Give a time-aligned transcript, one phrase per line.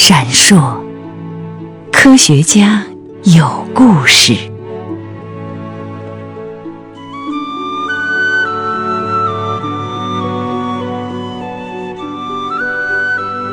[0.00, 0.80] 闪烁，
[1.92, 2.84] 科学家
[3.36, 4.32] 有故事。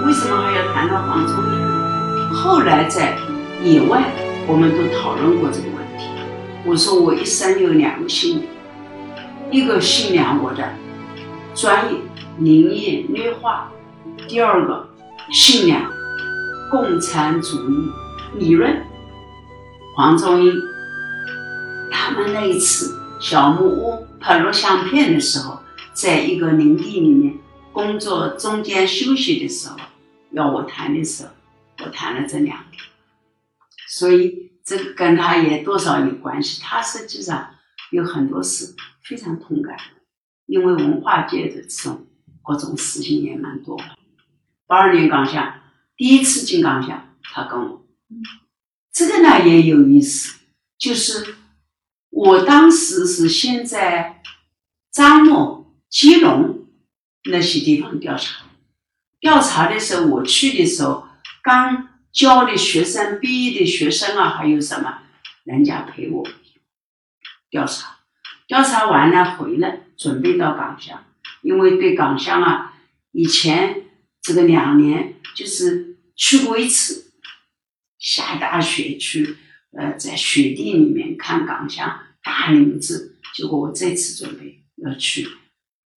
[0.06, 2.34] 为什么还要谈到黄宗英？
[2.36, 3.18] 后来在
[3.64, 4.04] 野外，
[4.46, 6.06] 我们都讨论过这个问题。
[6.64, 8.44] 我说我一生有两个信仰，
[9.50, 10.70] 一个信仰我的
[11.56, 12.00] 专业
[12.38, 13.72] 林业绿化，
[14.28, 14.88] 第二个
[15.32, 15.82] 信仰
[16.76, 17.90] 共产主义
[18.38, 18.86] 理论。
[19.96, 20.54] 黄宗英
[21.90, 25.58] 他们那一次小木屋拍录像片的时候，
[25.94, 27.38] 在一个林地里面
[27.72, 29.78] 工作，中间休息的时候。
[30.32, 31.30] 要我谈的时候，
[31.86, 32.78] 我谈了这两个，
[33.88, 36.62] 所以这个跟他也多少有关系。
[36.62, 37.52] 他实际上
[37.92, 39.78] 有很多事非常同感，
[40.46, 42.06] 因为文化界的这种
[42.44, 43.80] 各种事情也蛮多。
[44.68, 45.62] 八二年刚下
[45.98, 47.86] 第一次进港乡，他跟我，
[48.92, 50.40] 这个呢也有意思，
[50.78, 51.36] 就是
[52.10, 54.22] 我当时是先在
[54.92, 56.68] 樟木、基隆
[57.32, 58.46] 那些地方调查。
[59.20, 61.08] 调查的时候，我去的时候，
[61.42, 65.00] 刚教的学生、毕业的学生啊，还有什么，
[65.44, 66.28] 人家陪我
[67.50, 67.96] 调查。
[68.48, 71.04] 调查完了回来，准备到港乡，
[71.42, 72.76] 因为对港乡啊，
[73.12, 73.86] 以前
[74.22, 77.14] 这个两年就是去过一次，
[77.98, 79.38] 下大雪去，
[79.78, 83.20] 呃，在雪地里面看港乡大林子。
[83.34, 85.28] 结果我这次准备要去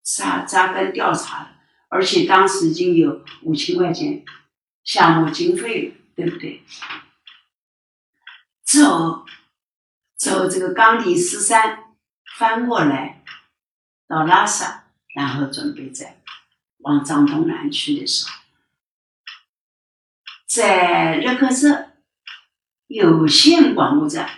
[0.02, 1.55] 扎扎根调查。
[1.91, 4.22] 而且当时已经有五千块钱
[4.84, 6.62] 项目经费了，对不对？
[8.62, 9.25] 走
[10.14, 11.94] 走这个冈底斯山
[12.36, 13.25] 翻过来
[14.06, 16.20] 到拉萨，然后准备在
[16.80, 18.38] 往藏东南去的时候，
[20.59, 21.91] 在日喀则
[22.89, 24.28] 有线广播站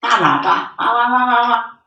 [0.00, 1.80] 大喇叭哇哇哇哇哇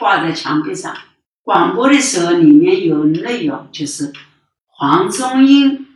[0.00, 0.96] 挂在墙壁上。
[1.42, 4.12] 广播的时候，里面有内容，就是
[4.66, 5.86] 黄宗英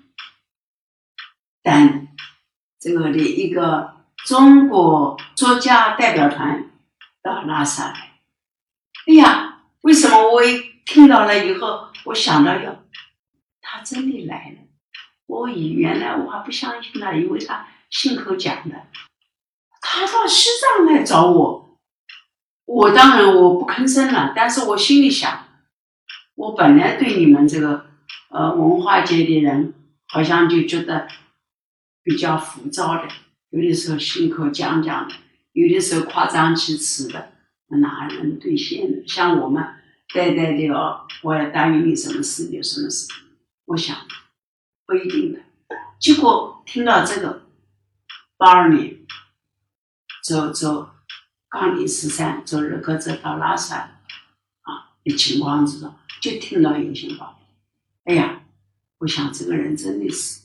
[1.61, 2.07] 等
[2.79, 6.71] 这个的一个中国作家代表团
[7.21, 8.13] 到拉萨来。
[9.09, 12.85] 哎呀，为什么我一听到了以后，我想到要
[13.61, 14.59] 他真的来了？
[15.33, 18.77] 我以原来我还不相信他，因为他信口讲的，
[19.81, 21.79] 他到西藏来找我。
[22.67, 25.47] 我当然我不吭声了，但是我心里想，
[26.35, 27.87] 我本来对你们这个
[28.29, 29.73] 呃文化界的人，
[30.09, 31.09] 好像就觉得
[32.03, 33.09] 比较浮躁的，
[33.49, 35.15] 有的时候信口讲讲的，
[35.53, 37.33] 有的时候夸张其词的，
[37.69, 39.03] 哪能兑现呢？
[39.07, 39.65] 像我们
[40.15, 43.09] 代代的哦，我要答应你什么事有什么事，
[43.65, 43.97] 我想
[44.87, 45.41] 不一定的。
[45.99, 47.47] 结果听到这个
[48.37, 48.99] 八二年
[50.25, 50.91] 走走。
[51.55, 53.77] 冈底十三走日喀则到拉萨
[54.63, 57.39] 啊的情况之中，就听到有线报，
[58.05, 58.45] 哎呀，
[58.97, 60.41] 我想这个人真的是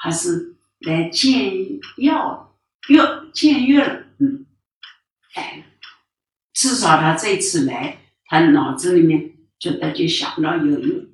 [0.00, 4.46] 还是来见药药见月了，嗯，
[5.36, 5.64] 来了，
[6.52, 11.06] 至少他这次来，他脑子里面觉得就想到有用。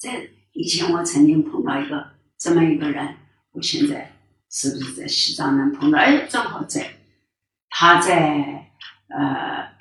[0.00, 3.16] 在以前我曾经碰到一个这么一个人，
[3.52, 4.12] 我现在
[4.48, 5.98] 是不是在西藏能碰到？
[5.98, 6.94] 哎，正好在。
[7.76, 8.70] 他在
[9.08, 9.74] 呃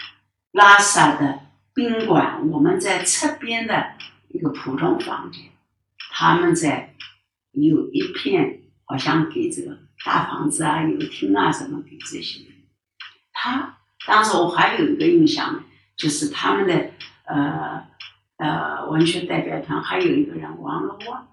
[0.51, 1.41] 拉萨的
[1.75, 3.93] 宾馆，我们在侧边的
[4.29, 5.43] 一个普通房间，
[6.11, 6.95] 他们在
[7.51, 12.41] 有一片好像给这个大房子啊、有厅啊什么给这些。
[13.31, 15.63] 他当时我还有一个印象，
[15.95, 16.89] 就是他们的
[17.25, 17.85] 呃
[18.37, 21.27] 呃文学代表团还有一个人王乐旺，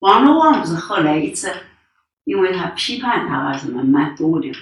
[0.00, 1.52] 王乐旺不是后来一直
[2.24, 4.52] 因为他批判他啊什么蛮多的。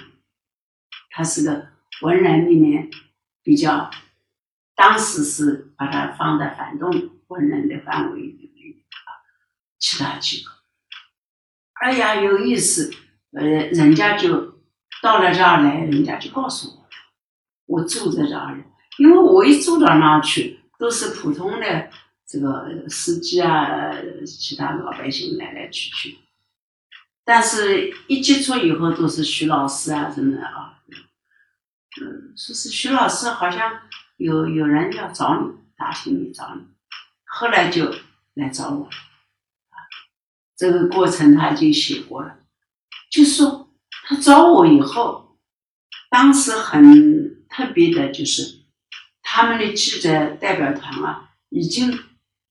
[1.09, 1.67] 他是个
[2.01, 2.89] 文人里面
[3.41, 3.89] 比较，
[4.75, 6.91] 当时是把他放在反动
[7.27, 8.75] 文人的范围里面
[9.05, 9.23] 啊，
[9.79, 10.51] 其他几个，
[11.75, 12.91] 哎呀有意思，
[13.31, 14.59] 呃，人家就
[15.01, 16.89] 到了这儿来，人家就告诉我，
[17.65, 18.61] 我住在这儿，
[18.97, 21.89] 因为我一住到那儿去，都是普通的
[22.27, 23.91] 这个司机啊，
[24.25, 26.17] 其他老百姓来来去去，
[27.23, 30.81] 但是一接触以后都是徐老师啊什么的啊。
[32.01, 33.29] 嗯，说是徐老师？
[33.29, 33.79] 好像
[34.17, 36.61] 有有人要找你，打听你找你，
[37.23, 37.89] 后来就
[38.33, 39.77] 来找我，啊，
[40.57, 42.39] 这个过程他就写过了，
[43.09, 43.73] 就说
[44.03, 45.37] 他找我以后，
[46.09, 48.64] 当时很特别的就是
[49.35, 51.99] 他们的记者代表团啊，已经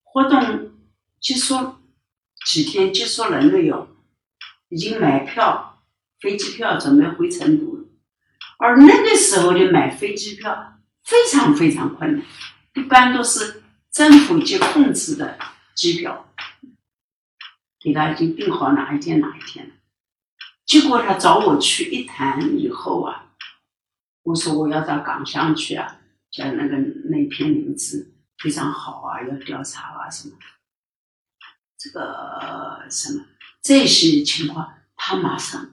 [0.02, 0.70] 活动
[1.18, 1.76] 结束
[2.44, 3.88] 几天结束了没有，
[4.68, 5.82] 已经买票，
[6.20, 7.84] 飞机票准备回成都了。
[8.58, 12.22] 而那个时候的买飞机票非常非常困难，
[12.74, 15.38] 一般都是政府去控制的
[15.74, 16.34] 机票，
[17.80, 19.72] 给他已经订好哪一天哪一天了。
[20.66, 23.32] 结果他找我去一谈以后啊，
[24.24, 26.00] 我说我要到港乡去啊，
[26.34, 30.36] 像那个那篇名字非常好啊，要调查啊什么，
[31.78, 33.24] 这个什么
[33.62, 35.70] 这些情况，他马上，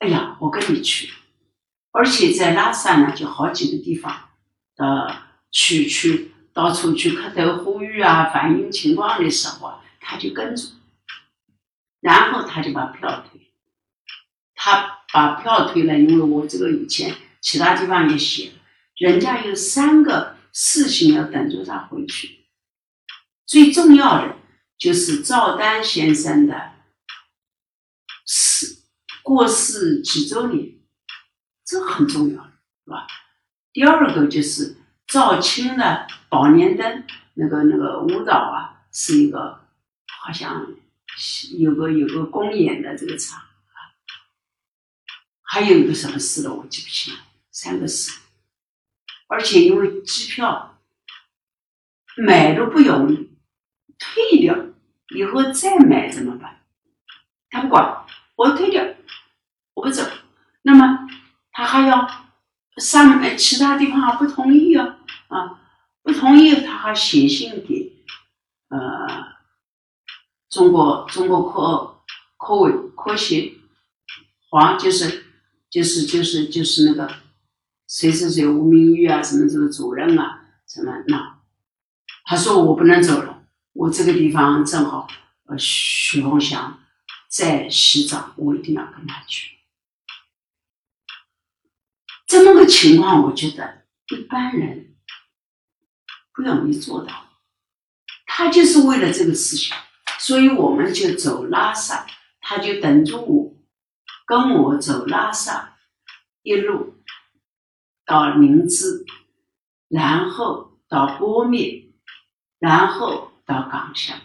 [0.00, 1.12] 哎呀，我跟你去。
[1.92, 4.30] 而且在拉萨呢，就好几个地方，
[4.74, 5.22] 呃，
[5.52, 10.72] 去去到处去磕头呼吁啊，反映情况的时候，他就跟着，
[12.00, 13.52] 然后他就把票退，
[14.56, 18.54] 他把票退了，因为我这个以前其他地方也写了，
[19.02, 22.44] 人家有三个事情要等着他回去，
[23.44, 24.36] 最重要的
[24.78, 26.74] 就是赵丹先生的
[28.24, 28.84] 死
[29.24, 30.74] 过世几周年。
[31.64, 32.44] 这很重要，
[32.84, 33.08] 是吧？
[33.72, 34.76] 第二个就是
[35.08, 39.66] 赵青的宝莲灯，那个那个舞蹈啊，是一个
[40.06, 40.64] 好像
[41.58, 43.98] 有个有个公演的这个场啊，
[45.42, 47.20] 还有一个什么事了，我记不清了，
[47.50, 48.21] 三个事。
[49.32, 50.78] 而且因为机票
[52.18, 53.30] 买都不容易，
[53.98, 54.54] 退掉
[55.14, 56.60] 以后再买怎么办？
[57.48, 58.04] 他不管，
[58.36, 58.84] 我退掉，
[59.74, 60.02] 我不走，
[60.62, 61.08] 那么。
[61.54, 62.08] 他还要
[62.78, 64.96] 上其他地方还不同意啊，
[65.28, 65.60] 啊，
[66.02, 67.92] 不同意，他还写信给
[68.68, 69.06] 呃
[70.48, 72.02] 中国中国科
[72.38, 73.52] 科委科协
[74.48, 75.26] 黄就是
[75.68, 77.14] 就是就是就是那个
[77.92, 81.40] 谁谁谁吴明玉啊什么这个主任啊什么那，
[82.24, 83.44] 他说我不能走了，
[83.74, 85.06] 我这个地方正好
[85.44, 86.80] 呃许凤祥
[87.28, 89.58] 在洗澡，我一定要跟他去。
[92.26, 94.94] 这么个情况，我觉得一般人
[96.32, 97.26] 不容易做到。
[98.24, 99.76] 他就是为了这个事情，
[100.18, 102.06] 所以我们就走拉萨，
[102.40, 103.54] 他就等着我，
[104.24, 105.76] 跟我走拉萨，
[106.42, 107.01] 一路
[108.04, 109.04] 到宁芝，
[109.88, 111.94] 然后到波密，
[112.58, 114.20] 然后到港乡，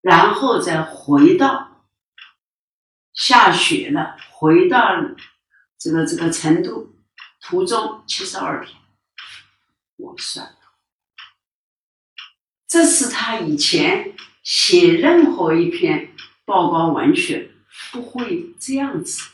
[0.00, 1.82] 然后再回到
[3.12, 4.80] 下雪了，回到。
[5.84, 6.94] 这个这个成都
[7.40, 8.80] 途中七十二天，
[9.96, 10.54] 我算，
[12.68, 17.50] 这是他以前写任何一篇报告文学
[17.90, 19.28] 不会这样子，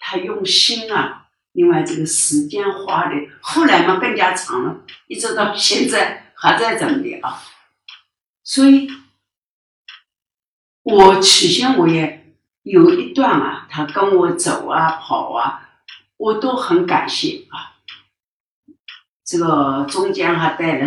[0.00, 1.21] 他用心啊。
[1.52, 7.42] 另外这个时间花的，后来嘛更加长了，一直到现在还在整理啊。
[8.42, 8.90] 所以，
[10.82, 12.18] 我起先我也。
[12.64, 15.68] 有一段啊，他跟我走啊、跑啊，
[16.16, 17.74] 我都很感谢啊。
[19.24, 20.86] 这个中间还带了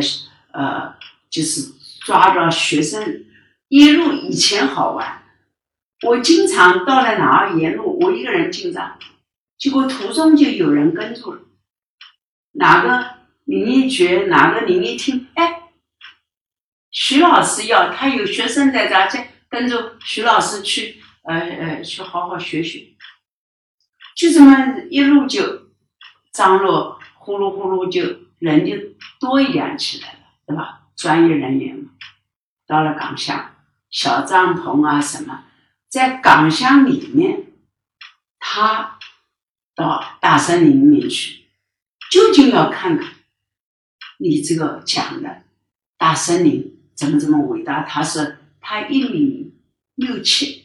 [0.54, 0.96] 呃，
[1.30, 1.74] 就是
[2.06, 3.26] 抓着学生，
[3.68, 5.24] 一路以前好玩。
[6.04, 8.98] 我经常到了哪儿沿路，我一个人进站，
[9.58, 11.42] 结果途中就有人跟住了。
[12.54, 15.70] 哪个林一觉，哪个林一听，哎，
[16.92, 19.20] 徐老师要他有学生在这儿，就
[19.50, 21.02] 跟着徐老师去。
[21.28, 22.96] 呃呃，去好好学学，
[24.16, 25.72] 就这么一路就
[26.32, 28.76] 张罗，呼噜呼噜就人就
[29.20, 30.84] 多一点起来了，对吧？
[30.96, 31.94] 专业人员嘛，
[32.68, 33.56] 到了港乡，
[33.90, 35.46] 小帐篷啊什么，
[35.90, 37.48] 在港乡里面，
[38.38, 38.95] 他
[39.76, 41.44] 到大森林里面去，
[42.10, 43.14] 究竟要看看
[44.18, 45.44] 你这个讲的
[45.98, 47.84] 大森林怎么这么伟大？
[47.84, 49.54] 他是他一米
[49.96, 50.64] 六七。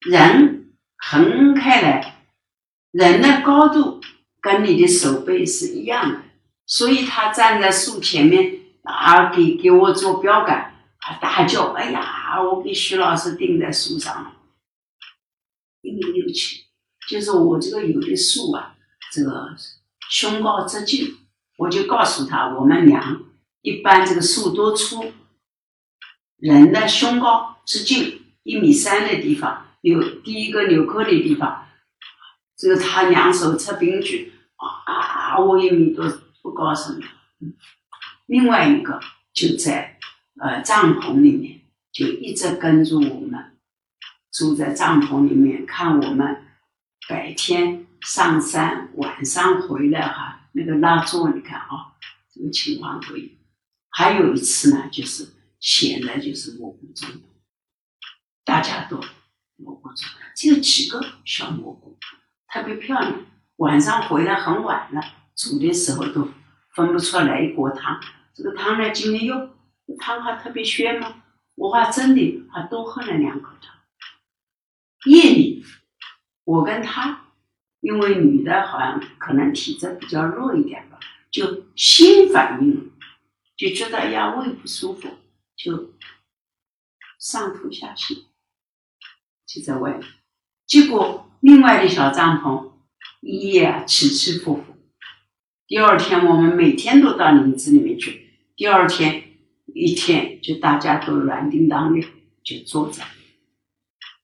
[0.00, 2.26] 人横开来，
[2.92, 4.00] 人的高度
[4.40, 6.22] 跟你的手背是一样的，
[6.64, 14.32] 所以他站在树前面啊，给给我做标杆，他大叫：“哎呀，我给徐老师钉在树上了，
[15.80, 16.65] 一米六七，
[17.08, 18.74] 就是我这个有的树啊，
[19.12, 19.54] 这个
[20.10, 21.16] 胸高直径，
[21.58, 23.22] 我就告诉他，我们量
[23.62, 25.12] 一般这个树多粗，
[26.36, 31.64] 人的胸高直径一米三的地方。”有第一个纽扣的地方，
[32.56, 36.98] 这个他两手测冰具啊，我一米多不高什么。
[38.26, 38.98] 另外一个
[39.32, 40.00] 就在
[40.40, 41.60] 呃帐篷里面，
[41.92, 43.56] 就一直跟着我们，
[44.32, 46.45] 住在帐篷里面看我们
[47.08, 51.94] 白天上山，晚上回来哈，那个拉座你看啊，
[52.32, 53.28] 这个情况都有。
[53.90, 55.28] 还有一次呢，就是
[55.60, 57.08] 显得就是蘑菇中，
[58.44, 59.00] 大家都。
[59.58, 60.04] 蘑菇粥，
[60.36, 61.96] 只有几个小蘑菇，
[62.52, 63.24] 特别漂亮。
[63.56, 65.00] 晚上回来很晚了，
[65.34, 66.28] 煮的时候都
[66.74, 67.98] 分不出来一锅汤。
[68.34, 69.34] 这个汤呢，今天又
[69.98, 71.22] 汤还特别鲜嘛，
[71.54, 73.74] 我还真的还多喝了两口汤。
[75.06, 75.55] 夜里，
[76.46, 77.32] 我跟他，
[77.80, 82.92] 因为女的好像可能体质比较弱一点吧，就心反应，
[83.56, 85.08] 就觉得呀胃不舒服，
[85.56, 85.92] 就
[87.18, 88.26] 上吐下泻，
[89.44, 90.02] 就在外面。
[90.66, 92.74] 结果另外的小帐篷
[93.20, 94.76] 一夜起起伏伏。
[95.66, 99.36] 第二天我们每天都到林子里面去，第二天
[99.66, 102.06] 一天就大家都软叮当的
[102.44, 103.04] 就坐在。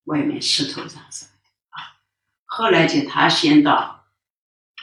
[0.04, 1.02] 外面石头上，
[2.54, 4.04] 后来就他先到，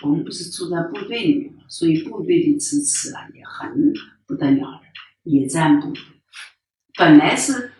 [0.01, 3.93] 我们不是住在部队里面嘛，所以部队的支持啊也很
[4.25, 4.81] 不得了的，
[5.29, 6.01] 野战部队，
[6.97, 7.71] 本来是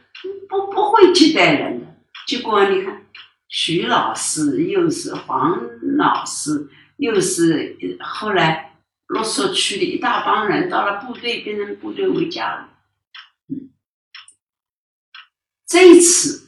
[0.48, 1.88] 不不会接待人的，
[2.28, 3.08] 结果你看
[3.48, 5.60] 徐老师又是黄
[5.98, 8.78] 老师，又是后来
[9.08, 12.70] 洛索区的一大帮人到了部队，变成部队为家了，
[13.48, 13.72] 嗯，
[15.66, 16.48] 这一次。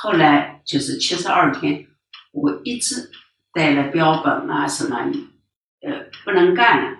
[0.00, 1.88] 后来就是七十二天，
[2.30, 3.10] 我一直
[3.52, 4.96] 带了标本啊什么，
[5.80, 6.98] 呃，不能干了，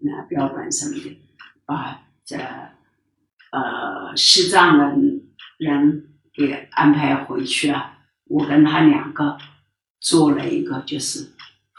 [0.00, 1.20] 那标本什么的，
[1.66, 2.38] 把这
[3.50, 4.96] 呃西藏的
[5.58, 7.98] 人给安排回去啊。
[8.24, 9.36] 我跟他两个
[10.00, 11.28] 做了一个，就是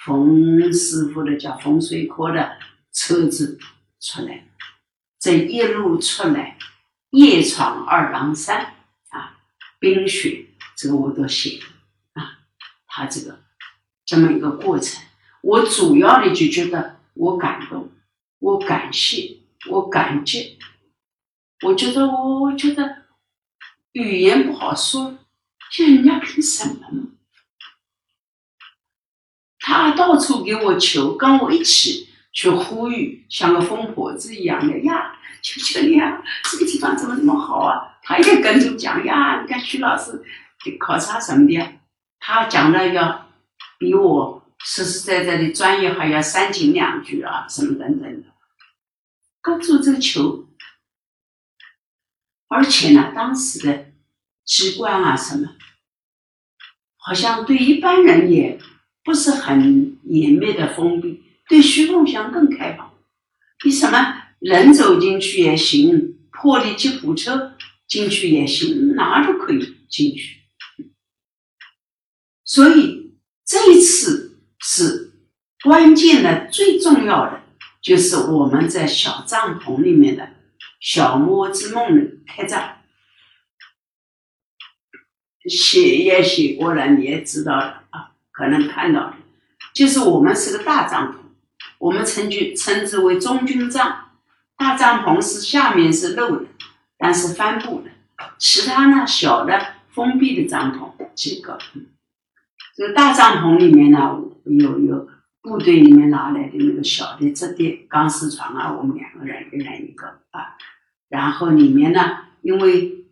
[0.06, 2.58] 冯师傅的叫风水科的
[2.94, 3.58] 车子
[4.00, 4.46] 出来，
[5.20, 6.56] 这一路出来，
[7.10, 8.75] 夜闯二郎山。
[9.86, 11.60] 冰雪，这个我都写
[12.14, 12.40] 啊，
[12.88, 13.40] 他这个
[14.04, 15.04] 这么一个过程，
[15.44, 17.92] 我主要的就觉得我感动，
[18.40, 19.38] 我感谢，
[19.70, 20.58] 我感激，
[21.64, 23.04] 我觉得我我觉得
[23.92, 25.20] 语言不好说，
[25.70, 27.10] 像人家凭什么嘛？
[29.60, 35.12] 他到处给我求，跟我一起去呼吁，像个疯婆子一样的呀。
[35.44, 36.24] 求求你啊！
[36.50, 37.95] 这个地方怎么这么好啊？
[38.06, 39.42] 他也跟着讲呀。
[39.42, 40.24] 你看徐老师
[40.80, 41.80] 考察什么的，
[42.20, 43.30] 他讲的要
[43.80, 48.28] 比我实实在在的专业还要煽情两句啊，什么等等的，
[49.42, 50.48] 各做这个球。
[52.48, 53.88] 而且呢，当时的
[54.46, 55.56] 机关啊什么，
[56.98, 58.60] 好像对一般人也
[59.04, 62.94] 不是很严密的封闭，对徐凤祥更开放。
[63.66, 64.22] 为什么？
[64.40, 67.55] 人走进去也行，破的吉普车
[67.88, 70.42] 进去也行，哪都可以进去。
[72.44, 75.14] 所以这一次是
[75.64, 77.44] 关键的、最重要的，
[77.82, 80.30] 就是我们在小帐篷里面的
[80.80, 82.84] 小摸之梦的开战。
[85.48, 89.18] 写也写过了，你也知道了啊，可能看到的，
[89.74, 91.18] 就是我们是个大帐篷，
[91.78, 94.02] 我们称之称之为中军帐。
[94.58, 96.46] 大帐篷是下面是漏的，
[97.06, 97.92] 但是帆布的，
[98.40, 101.56] 其他呢小的封闭的帐篷几个。
[102.76, 105.08] 这个大帐篷里面呢有有
[105.44, 110.58] 部队里面拿来的那个小的折叠钢丝床啊，我们两个人一人一个啊。
[111.08, 113.06] 然后里面呢，因为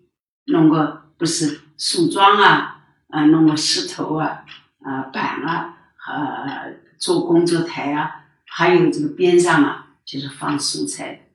[0.45, 4.43] 弄个不是树桩啊，啊弄个石头啊，
[4.81, 6.65] 啊板啊啊
[6.97, 11.27] 做工作台啊，还有这个边上啊就是放蔬菜。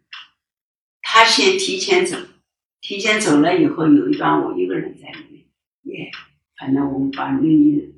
[1.00, 2.16] 他先提前走，
[2.80, 5.44] 提前走了以后，有一段我一个人在里面，
[5.82, 6.10] 也
[6.58, 7.94] 反正我们把那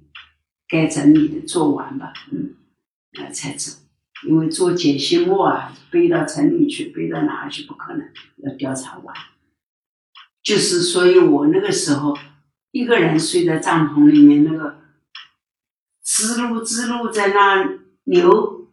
[0.68, 2.54] 该整理的做完吧，嗯，
[3.18, 3.78] 呃才走。
[4.26, 8.06] 因为做解析木啊，背到城里去，背到哪去不可能，
[8.38, 9.14] 要调查完。
[10.42, 12.16] 就是，所以我那个时候
[12.70, 14.80] 一个人睡在帐篷里面，那个
[16.04, 18.70] 支路支路在那牛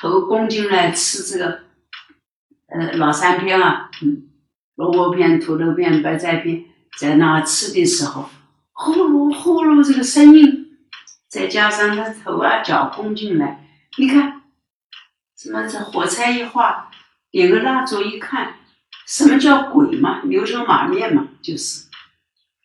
[0.00, 1.68] 头攻进来吃这个。
[2.70, 4.28] 呃，老三片啊，嗯，
[4.78, 6.64] 萝卜片、土豆片、白菜片，
[6.96, 8.30] 在那吃的时候，
[8.70, 10.68] 呼噜呼噜这个声音，
[11.28, 14.42] 再加上他头啊脚弓进来，你看，
[15.36, 16.88] 什么这火柴一画，
[17.32, 18.54] 点个蜡烛一看，
[19.04, 20.22] 什么叫鬼嘛？
[20.26, 21.86] 牛头马面嘛，就是。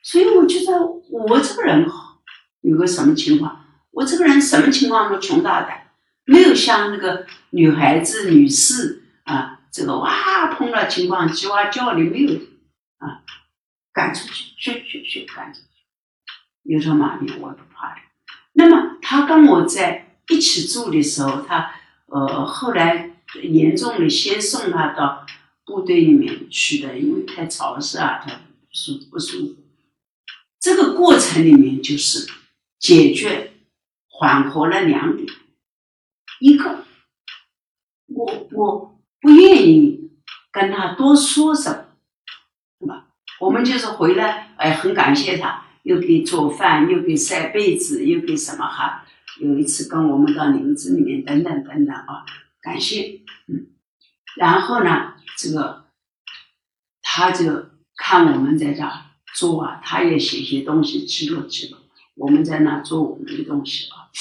[0.04, 2.20] 所以我觉得我这个人好，
[2.62, 3.66] 有个什么情况？
[3.90, 5.88] 我这个人什么情况都穷大胆，
[6.26, 9.62] 没有像那个女孩子、女士啊。
[9.74, 12.40] 这个哇，碰到情况叽哇叫的没有
[13.00, 13.24] 啊，
[13.92, 15.68] 赶出去，去去去，赶出去。
[16.62, 18.02] 牛头马面我不怕的。
[18.54, 21.74] 那么他跟我在一起住的时候，他
[22.06, 25.26] 呃后来严重的先送他到
[25.66, 28.32] 部队里面去的，因为太潮湿啊，他
[28.72, 29.56] 舒不舒服。
[30.60, 32.32] 这个过程里面就是
[32.78, 33.54] 解决
[34.08, 35.28] 缓和了两点，
[36.40, 36.86] 一个
[38.06, 38.93] 我我
[39.24, 40.12] 不愿意
[40.52, 41.86] 跟他多说什么，
[42.78, 43.08] 对吧？
[43.40, 49.06] 我们就是回来，哎，很感谢他，又给做饭，又给晒被子，又给什么哈。
[49.40, 52.26] 有一次跟我们到林子里面，等等等等啊，
[52.62, 53.68] 感谢，嗯，
[54.36, 55.86] 然后呢，这个
[57.02, 58.84] 他就看我们在这
[59.34, 61.78] 做啊，他也写些东西记录记录，
[62.16, 64.12] 我们在那做我们的东西啊，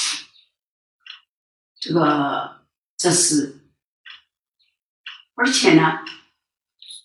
[1.80, 2.62] 这个
[2.96, 3.61] 这是，
[5.34, 6.00] 而且呢，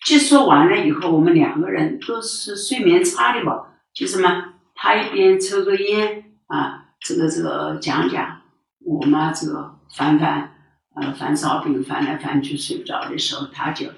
[0.05, 6.85] 结束完了以后，我们两个人都是睡眠差的吧，就什么，他一边抽个烟啊。
[6.99, 8.41] 这个这个讲讲，
[8.79, 10.51] 我嘛这个翻翻，
[10.95, 13.91] 呃翻烧饼翻来翻去睡不着的时候，他就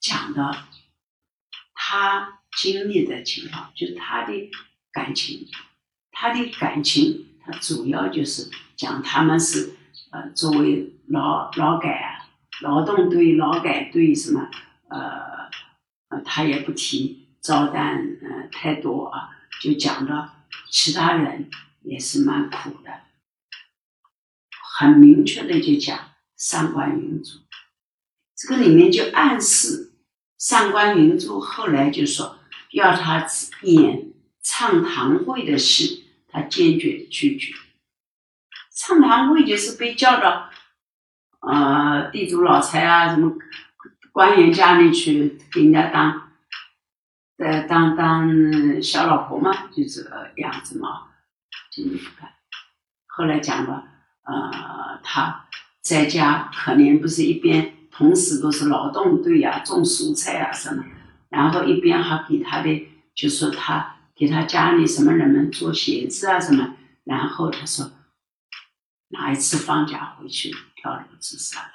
[0.00, 0.50] 讲到
[1.74, 4.32] 他经历的情况，就是他的
[4.90, 5.46] 感情，
[6.10, 9.74] 他的感情，他主要就是讲他们是
[10.10, 11.90] 呃作为劳劳改
[12.60, 14.50] 劳动队劳改队什么
[14.88, 21.50] 呃他也不提招单呃太多啊，就讲到其他人。
[21.82, 22.90] 也是蛮苦的，
[24.76, 27.38] 很明确的就讲上官云珠，
[28.36, 29.92] 这个里面就暗示
[30.36, 32.40] 上官云珠后来就说
[32.72, 33.26] 要他
[33.62, 34.12] 演
[34.42, 37.54] 唱堂会的戏，他坚决拒绝。
[38.76, 40.50] 唱堂会就是被叫到
[41.40, 43.32] 呃地主老财啊什么
[44.12, 46.30] 官员家里去给人家当
[47.38, 51.08] 呃当当小老婆嘛，就这个样子嘛。
[51.70, 51.84] 就
[53.06, 53.84] 后来讲了，
[54.22, 55.46] 呃，他
[55.80, 60.84] 在家可怜，不是一边同时都是劳动队呀，种蔬菜啊什么，
[61.28, 67.90] 然后一边还给他的，就说他给他家里什么人们做鞋子啊什么，然后他说
[69.08, 71.70] 哪一次放假回去跳楼自杀。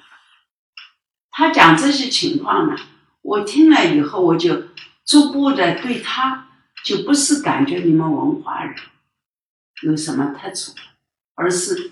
[1.30, 2.76] 他讲这些情况呢，
[3.22, 4.70] 我听了以后，我就
[5.06, 6.50] 逐步的对他
[6.84, 8.76] 就不是感觉你们文化人。
[9.82, 10.74] 有什么特殊，
[11.36, 11.92] 而是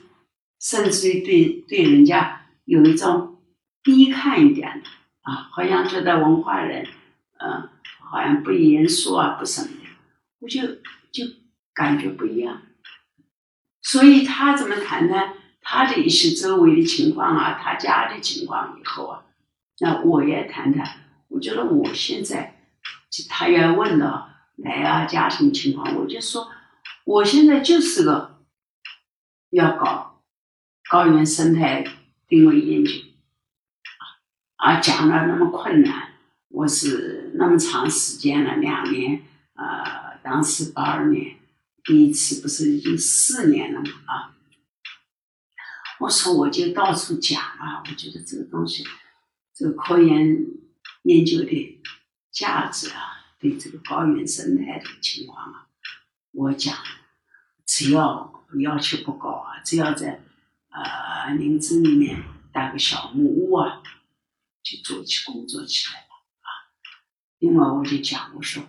[0.60, 3.41] 甚至于对对人家有一种
[3.84, 4.89] 低看一点的
[5.24, 6.88] 啊，好像觉得文化人，
[7.39, 7.67] 嗯，
[8.00, 9.89] 好像不严肃啊，不什么的，
[10.39, 10.62] 我就
[11.12, 11.26] 就
[11.74, 12.62] 感觉不一样。
[13.82, 19.24] 所以他怎么谈呢他的一些周围的情况啊，他家的情况以后啊，
[19.80, 21.02] 那我也谈谈。
[21.30, 22.62] 我觉得我现在，
[23.30, 26.50] 他要问了来啊，家庭情况，我就说。
[27.04, 28.39] 我现在就是个
[29.50, 30.21] 要搞
[30.88, 31.84] 高原生态
[32.28, 32.91] 定位研究，
[34.58, 36.13] 啊，讲了那么困难，
[36.50, 39.24] 我是那么长时间了，两年，
[39.56, 41.38] 呃，当时八二年
[41.84, 44.36] 第一次不是已经四年了嘛，啊，
[46.02, 48.84] 我说我就到处讲啊，我觉得这个东西，
[49.54, 50.36] 这个科研
[51.04, 51.80] 研究的
[52.32, 55.68] 价值啊，对这个高原生态的情况啊。
[56.32, 56.76] 我讲，
[57.68, 60.24] 只要要求不高啊，只要在
[60.70, 63.84] 呃林子里面搭个小木屋啊，
[64.64, 66.08] 就做起工作起来了
[66.42, 66.50] 啊。
[67.38, 68.64] 另外我就讲，我说，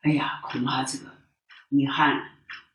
[0.00, 1.14] 哎呀，恐怕这个
[1.68, 2.32] 遗憾，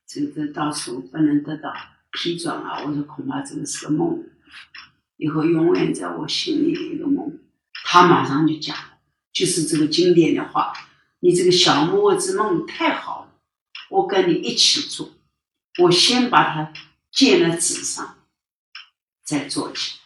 [0.07, 1.73] 这个到处不能得到
[2.11, 2.83] 批准啊。
[2.83, 4.23] 我说恐怕这个是个梦，
[5.17, 7.39] 以后永远在我心里的一个梦。
[7.83, 8.75] 他马上就讲，
[9.33, 10.73] 就是这个经典的话，
[11.19, 13.31] 你这个小木屋之梦太好了。
[13.89, 15.11] 我跟你一起做，
[15.79, 16.71] 我先把它
[17.11, 18.17] 建了纸上，
[19.25, 19.99] 再做起。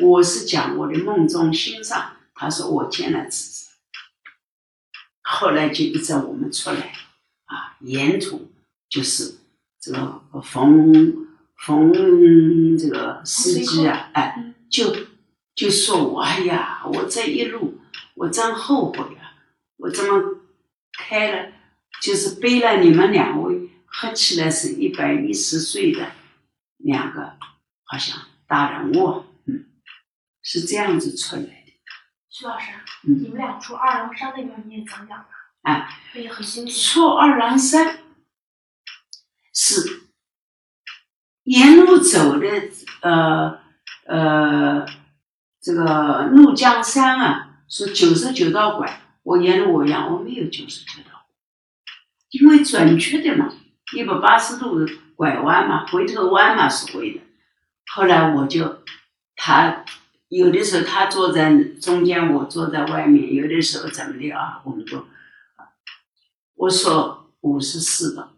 [0.00, 3.72] 我是讲我的梦中心上，他说我建了纸上，
[5.22, 6.94] 后来就一直我们出来，
[7.46, 8.52] 啊，沿途
[8.88, 9.38] 就是
[9.80, 11.92] 这个冯冯
[12.78, 14.94] 这个司机啊，哎，就
[15.54, 17.80] 就说我哎呀，我这一路
[18.14, 19.34] 我真后悔啊，
[19.78, 20.40] 我怎么
[20.92, 21.52] 开了。
[22.00, 26.12] 就是背了你们两位，合起来是一百一十岁的
[26.78, 27.36] 两个，
[27.84, 28.16] 好像
[28.46, 29.66] 大人物，嗯，
[30.40, 31.72] 是这样子出来的。
[32.30, 32.70] 徐老师，
[33.02, 35.28] 你们俩出二郎山那边你也讲讲吧。
[35.60, 36.72] 哎，我也很兴趣。
[36.72, 37.98] 出二郎山
[39.52, 39.99] 是
[41.44, 42.46] 沿路走的，
[43.00, 43.58] 呃
[44.06, 44.86] 呃，
[45.60, 51.26] 这个怒江山啊，说九十九道拐，我沿路我讲我没有九十九道。
[52.30, 53.52] 因为准确的嘛，
[53.96, 57.20] 一百八十度拐弯嘛，回头弯嘛是会的。
[57.92, 58.82] 后来我就，
[59.34, 59.84] 他
[60.28, 64.62] 有的时候他坐在中间，我坐在外面，有的时候怎么的啊？
[64.64, 65.06] 我们都，
[66.54, 68.32] 我说五十四道，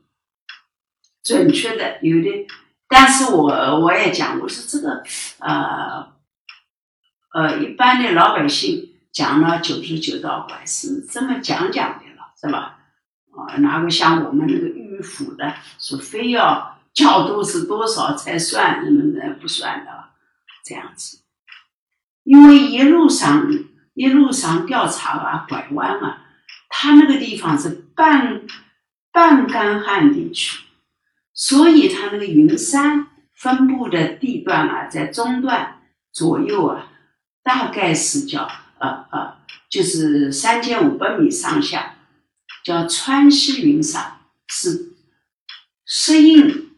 [1.22, 2.46] 准确的有的，
[2.92, 5.02] 但是我我也讲，我说这个
[5.38, 6.12] 呃
[7.32, 12.80] 呃，一般的老百姓讲了九十九道拐是这么讲讲的了，是吧？
[13.34, 19.90] 啊，哪个像我们那个迂腐的，说非要角度是多少才算，那么的不算的，
[20.62, 21.20] 这样子。
[22.24, 23.48] 因为一路上
[23.94, 26.26] 一路上调查啊，拐弯啊，
[26.68, 28.42] 它那个地方是半
[29.10, 30.61] 半干旱地区，
[31.44, 36.92] 所以它那个云山分布的地段啊，在中段左右啊，
[37.42, 41.96] 大概是叫呃呃，就是三千五百米上下。
[42.62, 44.92] 叫川西云山，是
[45.84, 46.76] 适应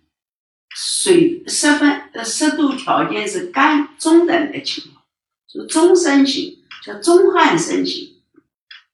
[0.75, 5.05] 水湿分呃湿度条件是干中等的情况，
[5.47, 8.23] 就中生型，叫中旱生型。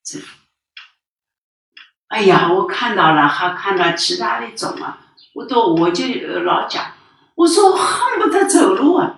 [0.03, 0.19] 这，
[2.09, 6.05] 哎呀，我看到了，还看到其他的种啊，我都我就
[6.45, 6.93] 老讲，
[7.35, 9.17] 我说我恨不得走路啊，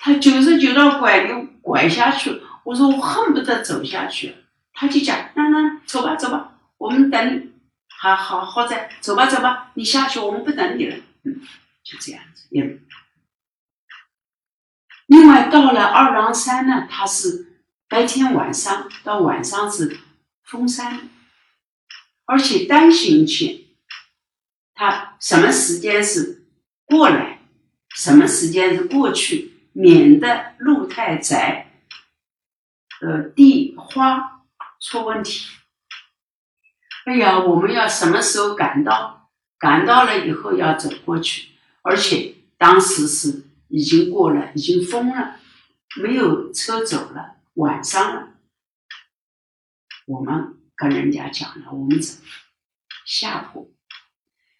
[0.00, 4.34] 他九十九道拐就拐下去，我说我恨不得走下去，
[4.72, 6.52] 他就讲，那那走吧走吧。
[6.78, 7.52] 我们等，
[7.88, 10.96] 好好好在走吧走吧，你下去，我们不等你了。
[11.24, 11.40] 嗯，
[11.82, 12.48] 就这样子。
[15.06, 19.98] 另外到了二郎山呢，它是白天晚上到晚上是
[20.42, 21.08] 封山，
[22.24, 23.63] 而且单行线，
[24.74, 26.44] 它什么时间是
[26.84, 27.40] 过来，
[27.94, 31.70] 什么时间是过去，免得路太窄，
[33.00, 34.42] 呃，地花
[34.80, 35.46] 出问题。
[37.06, 39.30] 哎呀，我们要什么时候赶到？
[39.56, 45.38] 赶到了以后要走过去，而且当时是已经过了，已经封了，
[46.02, 48.28] 没有车走了，晚上了。
[50.06, 52.18] 我们跟人家讲了，我们走
[53.06, 53.66] 下坡，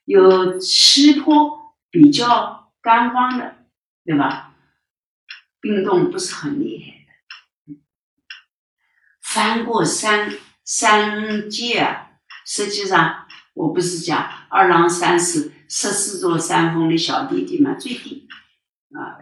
[0.05, 3.67] 有西坡比较干荒的，
[4.05, 4.55] 对吧？
[5.61, 7.07] 冰冻不是很厉害
[7.73, 7.81] 的，
[9.23, 10.33] 翻过山
[10.65, 12.11] 山界啊。
[12.47, 18.29] 实际上，我不是讲二郎山是十四座山峰的小弟弟嘛，最低
[18.93, 19.17] 啊，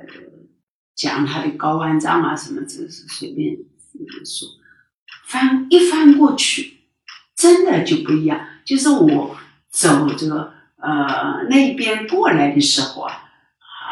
[0.97, 3.57] 讲他的高万丈啊什么，这是随便
[4.25, 4.49] 说。
[5.25, 6.89] 翻一翻过去，
[7.37, 8.49] 真的就不一样。
[8.65, 9.37] 就是我
[9.71, 13.15] 走这个呃那边过来的时候啊，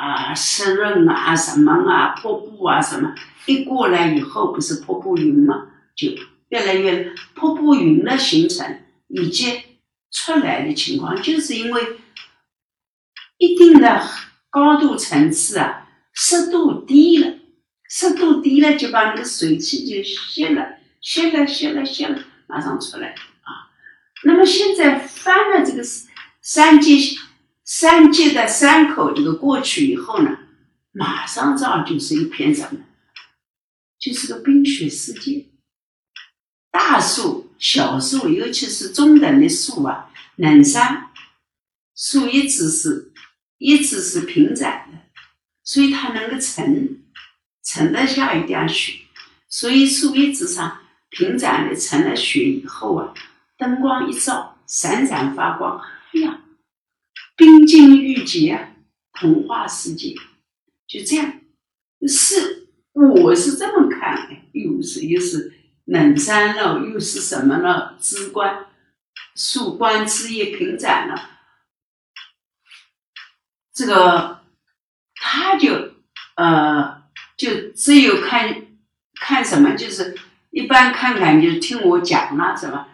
[0.01, 3.15] 啊湿润啊什么啊瀑布啊什么，
[3.47, 6.09] 一过来以后不是瀑布云嘛，就
[6.49, 8.81] 越来越瀑布云的形成。
[9.13, 9.61] 以及
[10.13, 11.99] 出来的情况，就是因为
[13.39, 14.01] 一定的
[14.49, 17.35] 高度层次啊，湿度低了，
[17.89, 23.67] 湿度低了就把那个水汽就吸了，吸了，吸了，吸了，马上出来啊。
[24.23, 25.83] 那么现在翻了这个
[26.43, 26.99] 山界，
[27.65, 30.39] 山界的山口这个过去以后呢，
[30.93, 32.81] 马上这儿就是一片什么？
[33.99, 35.47] 就是个冰雪世界，
[36.71, 37.47] 大树。
[37.61, 41.11] 小树，尤其是中等的树啊，冷杉
[41.95, 43.13] 树一直是
[43.59, 44.99] 一直是平展的，
[45.63, 47.03] 所以它能够沉
[47.63, 48.95] 沉得下一点雪，
[49.47, 53.13] 所以树叶子上平展的沉了雪以后啊，
[53.59, 55.79] 灯光一照，闪闪发光，
[56.13, 56.45] 哎呀，
[57.37, 58.77] 冰晶玉洁，
[59.13, 60.15] 童话世界
[60.87, 61.41] 就这样，
[62.09, 65.55] 是我是这么看的，又是又是。
[65.87, 67.97] 冷山了，又是什么呢？
[67.99, 68.67] 枝冠、
[69.35, 71.31] 树冠、枝叶平展了，
[73.75, 74.45] 这个
[75.17, 75.95] 他就
[76.37, 77.03] 呃，
[77.37, 78.69] 就只有看
[79.15, 80.17] 看什么，就是
[80.51, 82.87] 一般看看就是听我讲了什么。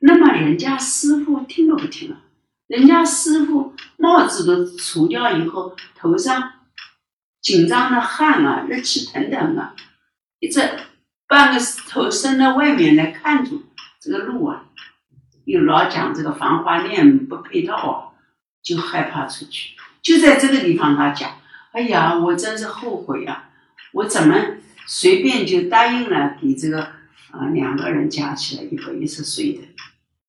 [0.00, 2.20] 那么人家师傅听都不听了？
[2.72, 6.52] 人家师傅帽子都除掉以后，头上
[7.42, 9.74] 紧张的汗啊，热气腾腾啊，
[10.38, 10.62] 一直。
[11.28, 13.62] 半个头伸到外面来看住
[14.00, 14.64] 这个路啊，
[15.44, 17.96] 又老讲这个防滑链不配套啊，
[18.62, 19.74] 就害怕出去。
[20.00, 21.40] 就在这个地方，他讲
[21.72, 23.50] ：“哎呀，我真是后悔啊！
[23.92, 24.34] 我怎么
[24.86, 26.82] 随便就答应了给这个
[27.30, 29.62] 啊两个人加起来一百一十岁的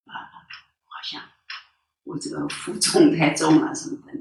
[0.06, 0.12] 啊，
[0.84, 1.20] 好像
[2.04, 4.18] 我这个负重太重了什么的。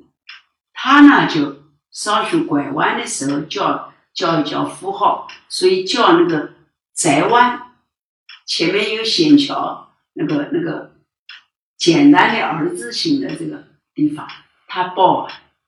[0.73, 6.51] 他呢就稍许拐弯的时候叫叫一叫符号，所以叫那个。”
[6.95, 7.73] 窄弯，
[8.45, 10.93] 前面有险桥，那个那个
[11.75, 13.63] 简单的儿字形的这个
[13.95, 14.27] 地方，
[14.67, 15.27] 他报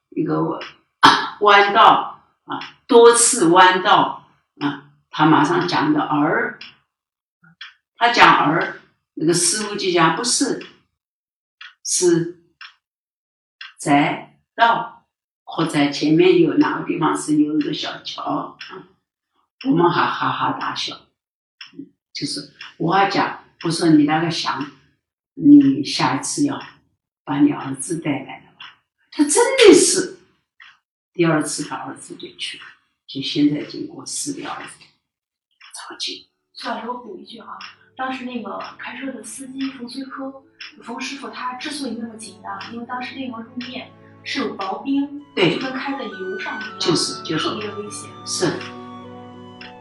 [0.10, 0.60] 一个
[1.40, 4.28] 弯道啊，多次弯道
[4.60, 6.60] 啊，他马上讲的儿，
[7.98, 8.82] 他讲儿，
[9.16, 10.64] 那个师傅就讲不是，
[11.86, 12.44] 是
[13.78, 15.08] 在道
[15.44, 18.58] 或者前面有哪个地方是有一个小桥，
[19.68, 21.00] 我们还哈哈大笑。
[22.12, 24.72] 就是我还讲，我说你那个想，
[25.34, 26.60] 你下一次要
[27.24, 28.84] 把你儿子带来了吧？
[29.12, 30.20] 他真的是
[31.14, 32.64] 第二次他儿子就去了，
[33.06, 34.86] 就现在经过世的儿子，
[35.74, 36.30] 超级。
[36.54, 37.60] 苏老师，我补一句啊，
[37.98, 40.34] 当时那个开车的司机冯崔科，
[40.84, 43.88] 冯师傅他之所以那么紧张，因为当时那个路面
[44.22, 48.10] 是有薄冰，对就跟开在油上一样，就是就是特别危险。
[48.26, 48.52] 是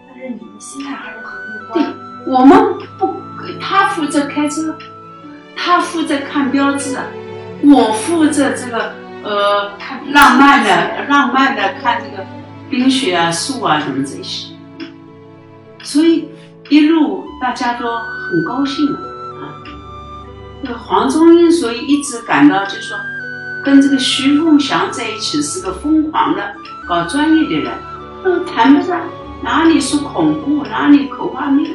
[0.09, 1.95] 但是你们心态还是很乐观。
[2.29, 3.13] 我们不，
[3.61, 4.79] 他负责开车，
[5.57, 6.97] 他负责看标志，
[7.65, 12.25] 我负责这个呃看浪漫的浪漫的看这个
[12.71, 14.55] 冰雪啊、树啊什么这些，
[15.83, 16.29] 所以
[16.71, 19.53] 一路大家都很高兴啊。
[20.63, 22.97] 这个黄宗英所以一直感到就是说，
[23.65, 26.55] 跟这个徐凤祥在一起是个疯狂的
[26.89, 27.73] 搞专业的人，
[28.25, 29.01] 都谈不上
[29.43, 31.75] 哪里是恐怖，哪里可怕没有。